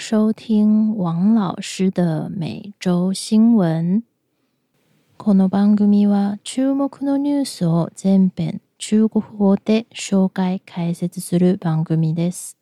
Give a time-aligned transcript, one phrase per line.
[0.00, 4.02] 收听王老师的每周新闻。
[5.18, 12.56] この番組は注目のニュースを全編中国語で紹介解説する番組です。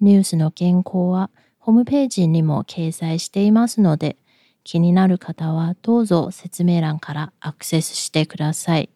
[0.00, 4.16] ニュースの原稿はホームページにも掲載していますので、
[4.64, 8.90] 気になる方はどうぞ説明欄からアクセスしてください。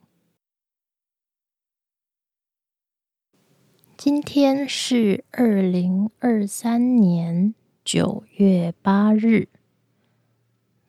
[4.03, 7.55] 今天是二零二三年
[7.85, 9.51] 九月八日。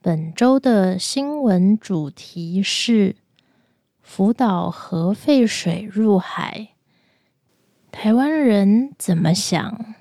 [0.01, 3.17] 本周的新闻主题是
[4.01, 6.69] 福岛核废水入海，
[7.91, 9.93] 台湾人怎么想？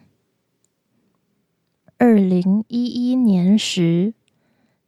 [1.98, 4.14] 二零一一年时，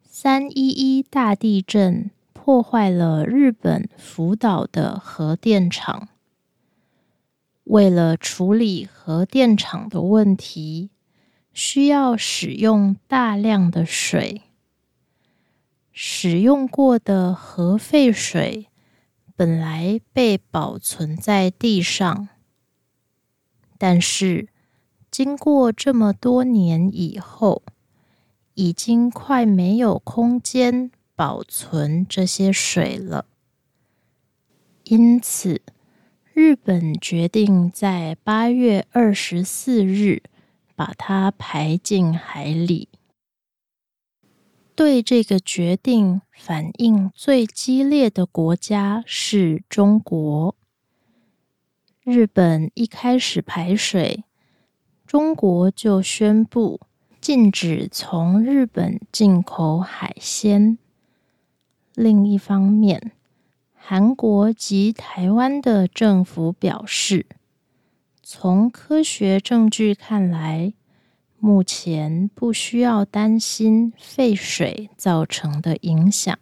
[0.05, 6.11] 三一一大地震破坏了日本福岛的核电厂。
[7.73, 10.91] 为了处理核电厂的问题，
[11.55, 14.43] 需要使用大量的水。
[15.91, 18.67] 使用过的核废水
[19.35, 22.29] 本来被保存在地上，
[23.79, 24.49] 但是
[25.11, 27.63] 经过这么多年以后，
[28.53, 33.25] 已经快没有空间保存这些水了，
[34.85, 35.63] 因此。
[36.35, 40.23] 日本决定在八月二十四日
[40.75, 42.89] 把它排进海里。
[44.75, 50.57] 对这个决定反应最激烈的国家是中国。
[52.03, 54.25] 日本一开始排水，
[55.07, 56.81] 中国就宣布
[57.21, 60.79] 禁止从日本进口海鲜。
[61.95, 63.13] 另一方面，
[63.85, 67.27] 韩国及台湾的政府表示，
[68.23, 70.73] 从科学证据看来，
[71.41, 76.39] 目前不需要担心废水造成的影响。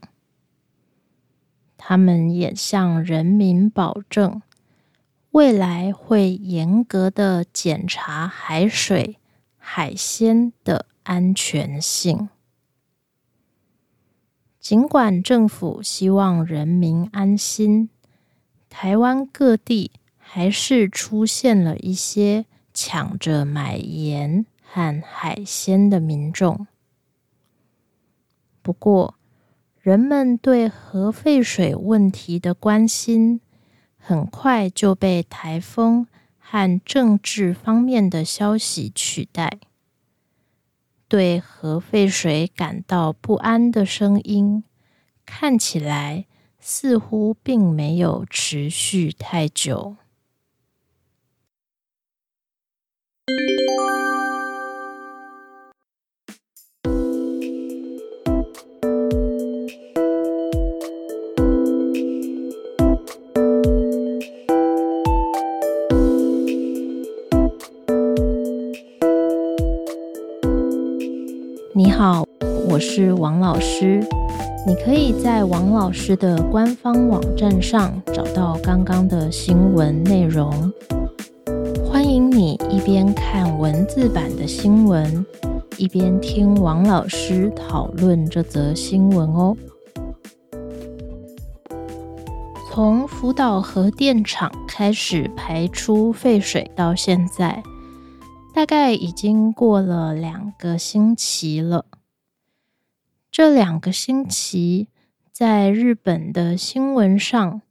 [1.78, 4.42] 他们也向人民保证，
[5.30, 9.16] 未来会严格的检查海水、
[9.56, 12.28] 海鲜的安全性。
[14.70, 17.88] 尽管政府希望人民安心，
[18.68, 26.68] 台湾各地还是出现了一些抢着买盐和海鲜的民众。
[28.62, 29.16] 不过，
[29.80, 33.40] 人们对核废水问题的关心，
[33.98, 36.06] 很快就被台风
[36.38, 39.58] 和政治方面的消息取代。
[41.10, 44.62] 对核废水感到不安的声音，
[45.26, 46.26] 看起来
[46.60, 49.96] 似乎并没有持续太久。
[72.00, 72.24] 好，
[72.66, 74.02] 我是王老师。
[74.66, 80.72] 你可以在王老师的官方网站上找到刚刚的新闻内容。
[81.84, 85.26] 欢迎你一边看文字版的新闻，
[85.76, 89.54] 一边听王老师讨论这则新闻哦。
[92.72, 97.62] 从福岛核电厂开始排出废水到现在。
[98.52, 101.84] 大概已经过了两个星期了。
[103.30, 104.88] 这两个星期，
[105.30, 107.62] 在日本的新闻上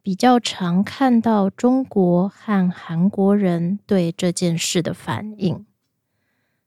[0.00, 5.66] 比较常看到中国和韩国人对这件事的反应，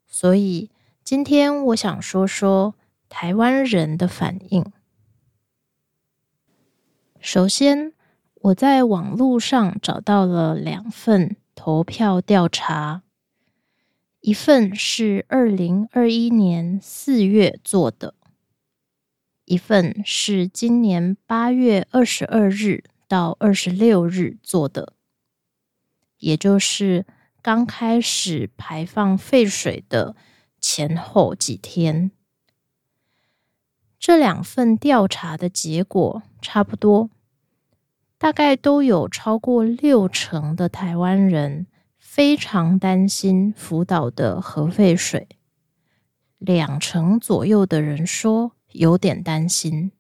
[0.06, 0.70] 所以
[1.04, 2.76] 今天我想说说
[3.10, 4.64] 台湾人的反应。
[7.20, 7.94] 首先，
[8.36, 13.02] 我在网络上找到了两份投票调查。
[14.22, 18.15] 一份是二零二一年四月做的，
[19.46, 24.94] 一份是今年八月二十二日到二十六日做的，
[26.18, 27.06] 也就是
[27.42, 30.16] 刚开始排放废水的
[30.60, 32.12] 前后几天。
[34.00, 37.10] 这两份调查的结果差不多，
[38.18, 41.68] 大概都有超过六成的台湾人。
[41.98, 45.28] 非常担心福岛的核废水，
[46.38, 49.92] 两成左右的人说有点担心，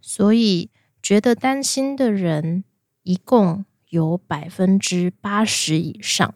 [0.00, 0.70] 所以
[1.02, 2.64] 觉得担心的人
[3.02, 6.34] 一共有百分之八十以上。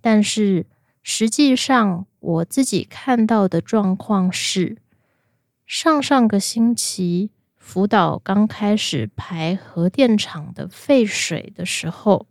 [0.00, 0.66] 但是
[1.02, 4.78] 实际上我自己看到的状况是，
[5.66, 12.26] 上上个星期福岛刚开始排核电厂的废水的时候，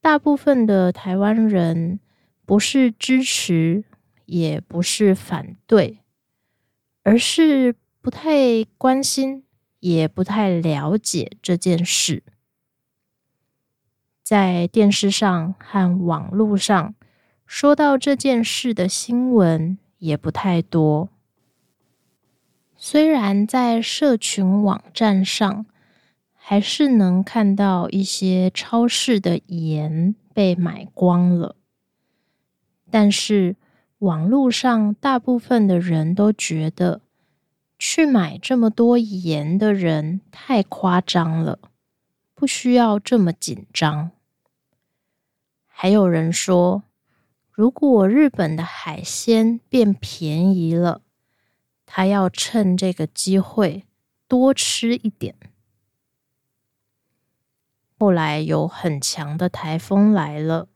[0.00, 2.00] 大部分的台湾人
[2.44, 3.84] 不是支持，
[4.32, 5.98] 也不是反对，
[7.02, 9.44] 而是不太关心，
[9.80, 12.22] 也不太了解这件事。
[14.22, 16.94] 在电视上和网络上
[17.44, 21.10] 说到这件事的新闻也不太多。
[22.74, 25.66] 虽然在社群网站上
[26.32, 31.56] 还是能看到一些超市的盐被买光了，
[32.90, 33.56] 但是
[34.02, 37.02] 网络上大部分的人都觉得
[37.78, 41.60] 去买这么多盐的人太夸张了。
[42.34, 44.10] 不需要这么紧张。
[45.68, 46.82] 还有人说，
[47.52, 51.02] 如果日本的海鲜变便宜了，
[51.86, 53.84] 他要趁这个机会
[54.26, 55.36] 多吃一点。
[57.96, 60.66] 后来有很强的台风来了，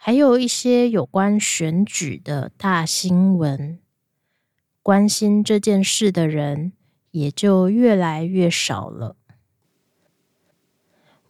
[0.00, 3.80] 还有一些有关选举的大新闻，
[4.80, 6.72] 关心这件事的人
[7.10, 9.16] 也就越来越少了。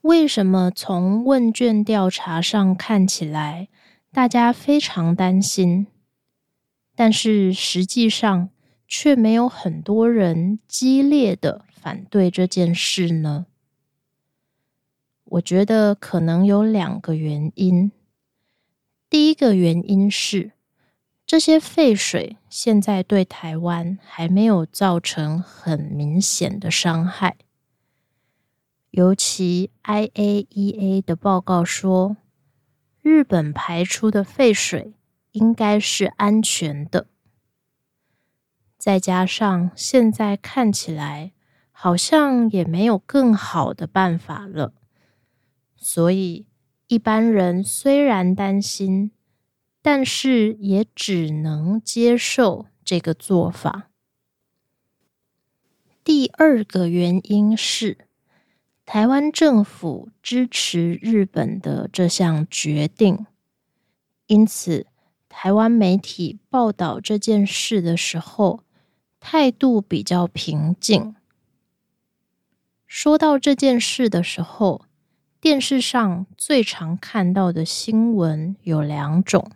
[0.03, 3.69] 为什么从问卷调查上看起来，
[4.13, 5.87] 大家非常担心，
[6.95, 8.51] 但是实际上
[8.87, 13.47] 却没有很多人激烈的反对这件事呢？
[15.25, 17.91] 我觉得可能有两个原因。
[19.11, 20.53] 第一个原因是，
[21.25, 27.39] 这些废水现在对台湾还没有造成很明显的伤害。
[28.91, 32.19] 尤其 IAEA 的报告说，
[33.01, 34.93] 日本排出的废水
[35.33, 37.07] 应该是安全的。
[38.77, 41.33] 再加上现在看起来
[41.71, 44.75] 好像也没有更好的办法了，
[45.77, 46.47] 所以
[46.89, 49.13] 一般人虽然担心，
[49.81, 53.91] 但是也只能接受这个做法。
[56.03, 57.99] 第二个原因是。
[58.91, 63.27] 台湾政府支持日本的这项决定，
[64.27, 64.87] 因此
[65.29, 68.65] 台湾媒体报道这件事的时候，
[69.21, 71.15] 态度比较平静。
[72.87, 74.87] 说到这件事的时候，
[75.41, 79.53] 电视上最常看到的新闻有两种。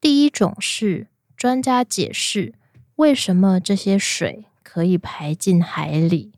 [0.00, 2.54] 第一种是专家解释
[2.94, 6.32] 为什么这些水可以排进海里。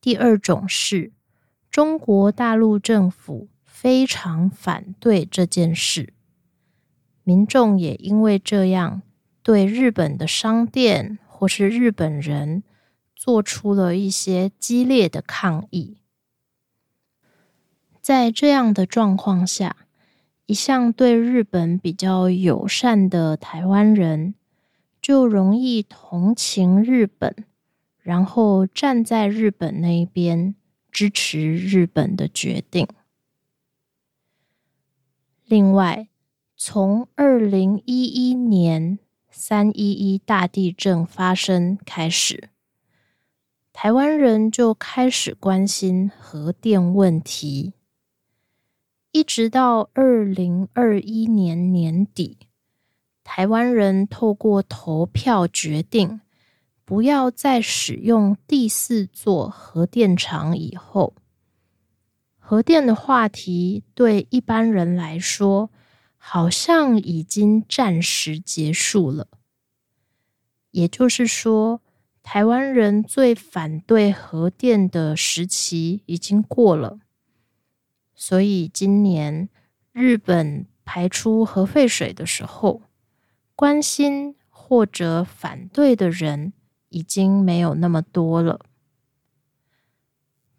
[0.00, 1.12] 第二种是
[1.70, 6.14] 中国大陆政府非常反对这件事，
[7.22, 9.02] 民众也因为这样
[9.42, 12.62] 对日本的商店或是日本人
[13.14, 15.98] 做出了一些激烈的抗议。
[18.02, 19.76] 在这样的状况下，
[20.46, 24.34] 一向对日本比较友善的台湾人
[25.00, 27.46] 就容易同情日本。
[28.02, 30.56] 然后站在日本那一边，
[30.90, 32.88] 支持日本的决定。
[35.44, 36.08] 另外，
[36.56, 38.98] 从二零一一年
[39.30, 42.48] 三一一大地震发生开始，
[43.72, 47.74] 台湾人就开始关心核电问题，
[49.12, 52.38] 一直到二零二一年年底，
[53.22, 56.22] 台湾人透过投票决定。
[56.84, 61.14] 不要再使用第四座核电厂以后，
[62.38, 65.70] 核电的话题对一般人来说，
[66.16, 69.28] 好像已经暂时结束了。
[70.70, 71.80] 也就是说，
[72.22, 76.98] 台湾人最反对核电的时期已经过了。
[78.14, 79.48] 所以今年
[79.92, 82.82] 日本排出核废水的时候，
[83.54, 86.52] 关心或者反对的人。
[86.94, 88.60] 已经没有那么多了。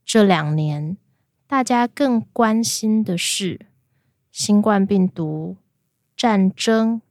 [0.03, 0.97] 这两年，
[1.45, 3.67] 大家更关心的是
[4.31, 5.57] 新冠病毒、
[6.17, 7.03] 战争、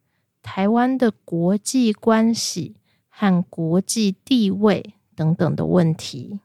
[0.42, 2.74] 台湾的国际关系
[3.08, 6.40] 和国际地位等等的问题。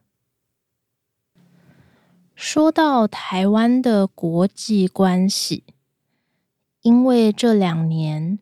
[2.40, 5.64] 说到台湾的国际关系，
[6.82, 8.38] 因为这两年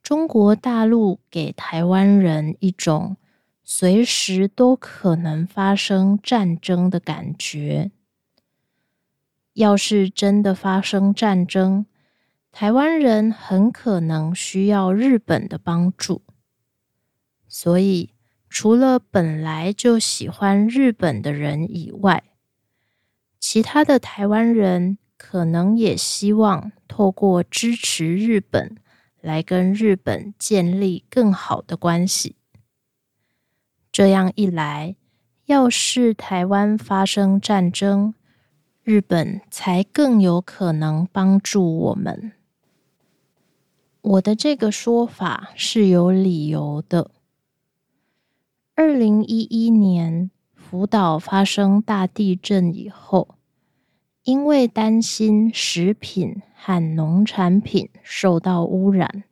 [0.00, 3.16] 中国大陆给台湾人一种。
[3.64, 7.90] 随时都可能发生战争的感觉。
[9.54, 11.86] 要是真的发生战争，
[12.52, 16.22] 台湾人很可能需要日本的帮助，
[17.48, 18.10] 所以
[18.48, 22.24] 除了本来就喜欢日本的人以外，
[23.40, 28.76] 其他的台湾人可能也希望透过支持日本，
[29.20, 32.36] 来跟日本建立更好的关系。
[33.90, 34.94] 这样一来，
[35.46, 38.14] 要是台湾发生战争，
[38.84, 42.32] 日本才更有可能帮助我们。
[44.02, 47.10] 我的这个说法是有理由的。
[48.74, 50.30] 二零一一年
[50.70, 53.34] 福岛发生大地震以后，
[54.22, 59.24] 因为担心食品和农产品受到污染，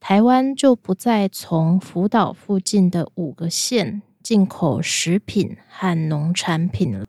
[0.00, 7.04] 台湾就不再从福岛附近的五个县进口食品和农产品了。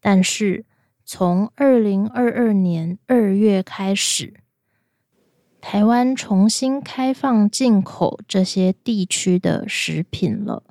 [0.00, 0.64] 但是
[1.04, 4.34] 从二零二二年二月开始。
[5.60, 10.62] 台湾重新开放进口这些地区的食品了。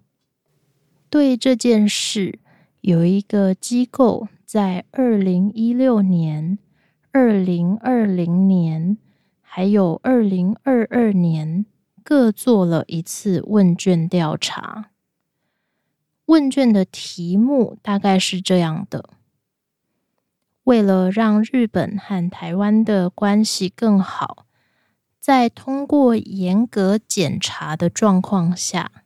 [1.12, 2.40] 对这件事，
[2.80, 6.58] 有一个机构在二零一六年、
[7.12, 8.98] 二零二零年
[9.42, 11.66] 还有二零二二年
[12.02, 14.92] 各做了一次问卷调查。
[16.28, 19.10] 问卷的题目大概是这样的：
[20.64, 24.46] 为了让日本和台湾的关系更好。
[25.20, 29.01] 在通过严格检查的状况下，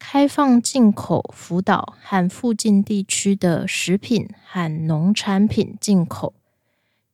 [0.00, 6.34] 开放进口福岛和附近地区的食品和农产品进口，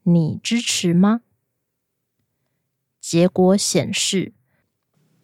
[0.04, 1.20] 你支持吗？
[3.00, 4.32] 结果显示，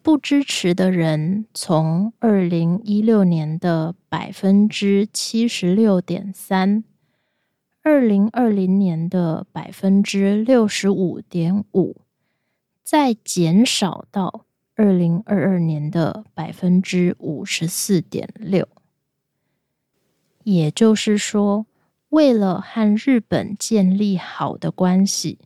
[0.03, 6.83] 不支持的人从二零一六年的百分之七十六点三，
[7.81, 12.01] 二零二零年的百分之六十五点五。
[12.83, 18.67] 再减少到二零二二年的百分之五十四点六，
[20.43, 21.67] 也就是说，
[22.09, 25.37] 为了和日本建立好的关系，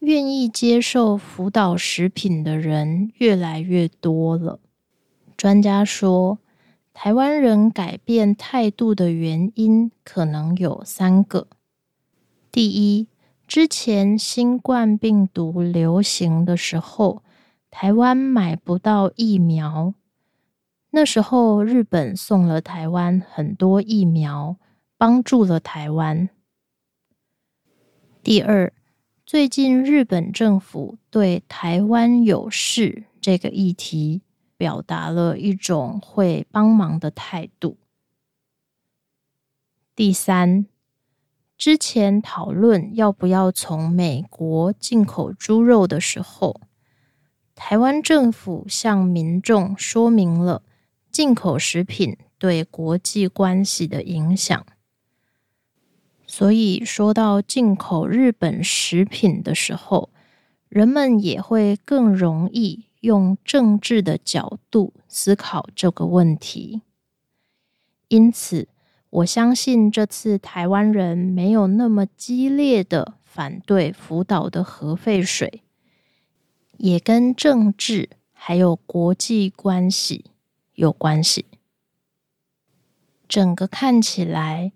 [0.00, 4.58] 愿意接受福岛食品的人越来越多了。
[5.36, 6.38] 专家说，
[6.92, 11.46] 台湾人改变态度的原因可能有三个：
[12.50, 13.06] 第一，
[13.46, 17.22] 之前新冠病毒流行的时候，
[17.70, 19.94] 台湾买不到疫苗。
[20.90, 24.56] 那时候日本送了台湾很多疫苗，
[24.98, 26.28] 帮助了台湾。
[28.22, 28.72] 第二，
[29.24, 34.22] 最近日本政府对台湾有事这个议题，
[34.56, 37.78] 表达了一种会帮忙的态度。
[39.94, 40.66] 第三。
[41.56, 46.58] 之前讨论要不要从美国进口猪肉的时候，
[47.62, 50.62] 台湾政府向民众说明了
[51.12, 54.64] 进口食品对国际关系的影响。
[56.26, 60.08] 所以说到进口日本食品的时候，
[60.70, 66.80] 人们也会更容易用政治的角度思考这个问题。
[68.08, 68.68] 因此。
[69.10, 75.64] 我相信这次台湾人没有那么激烈的反对福岛的核废水，
[76.82, 80.24] 也跟政治还有国际关系
[80.72, 81.44] 有关系。
[83.28, 84.72] 整个看起来，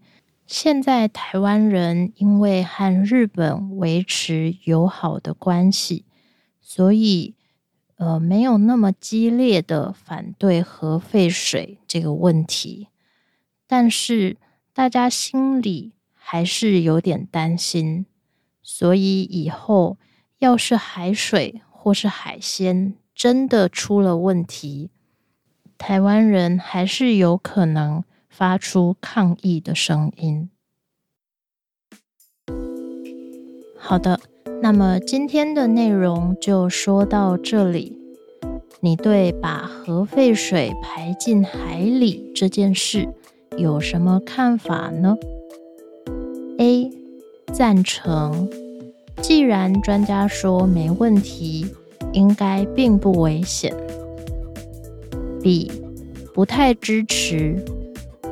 [0.47, 6.05] 现在台湾人因为和日本维持友好的关系，
[6.61, 7.35] 所以
[7.97, 12.89] 呃没有那么激烈的反对核废水这个问题。
[13.67, 14.37] 但是
[14.75, 18.05] 大家心里还是有点担心，
[18.63, 19.97] 所以以后
[20.39, 24.89] 要是海水或是海鲜真的出了问题，
[25.77, 30.49] 台湾人还是有可能发出抗议的声音。
[33.77, 34.19] 好的，
[34.63, 37.99] 那么今天的内容就说到这里。
[38.81, 43.13] 你对把核废水排进海里这件事？
[43.59, 45.19] 有什么看法呢
[46.57, 46.91] ？A.
[47.53, 48.64] 赞成。
[49.23, 51.67] 既然专家说没问题，
[52.13, 53.75] 应该并不危险。
[55.43, 55.71] B.
[56.35, 57.65] 不太支持。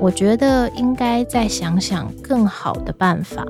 [0.00, 3.46] 我觉得应该再想想更好的办法。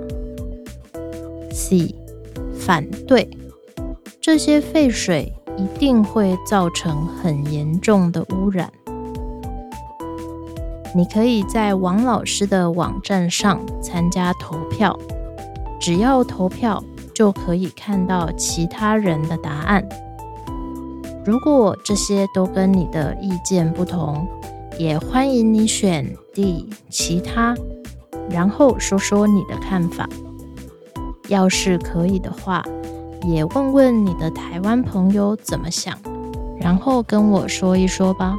[1.50, 1.94] C.
[2.54, 3.28] 反对。
[4.20, 8.70] 这些废水一定会造成很严重的污染。
[10.94, 14.96] 你可以在王老师的网站上参加投票，
[15.80, 19.87] 只要投票就可以看到其他人的答案。
[21.25, 24.27] 如果这些都跟你的意见不同，
[24.77, 27.55] 也欢迎你选 D 其他，
[28.29, 30.07] 然后说说你的看法。
[31.27, 32.63] 要是可以的话，
[33.23, 35.97] 也问问你的台湾朋友怎么想，
[36.57, 38.37] 然后跟我说一说吧。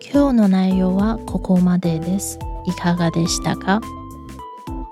[0.00, 2.38] 今日の内容はここまでです。
[2.66, 3.80] いかがでしたか？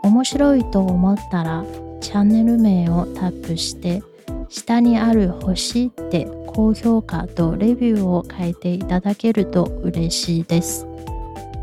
[0.02, 1.64] 面白いと思ったら
[2.03, 4.03] チャンネル名をタップして。
[4.49, 10.85] 下にある星で高評価とレビューを書いていただけると嬉しいです。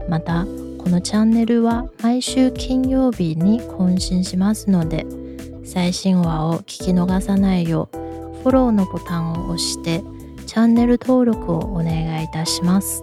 [0.08, 0.44] また、
[0.78, 5.06] このチャンネルは毎週金曜日に更新しますので、
[5.64, 7.96] 最新話を聞き逃さないよう、
[8.42, 10.02] フォローのボタンを押して、
[10.46, 13.00] チャンネル登録をお願いいたします。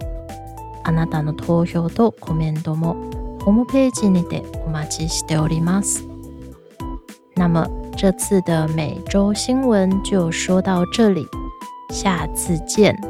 [0.84, 2.94] あなたの投票とコメントも
[3.40, 6.07] ホームページにてお待ちしております。
[7.38, 7.64] 那么
[7.96, 11.24] 这次的每周新闻就说到这里，
[11.90, 13.00] 下次见。